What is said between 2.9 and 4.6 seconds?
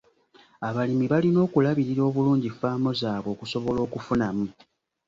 zaabwe okusobola okufunamu.